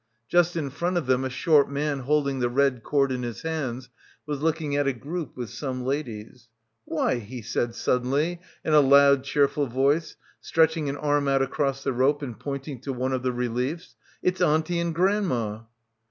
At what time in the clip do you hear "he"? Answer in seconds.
7.19-7.43